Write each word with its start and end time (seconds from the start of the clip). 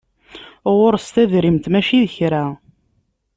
Ɣures 0.77 1.07
tadrimt 1.13 1.65
mačči 1.71 1.99
d 2.03 2.05
kra. 2.15 2.43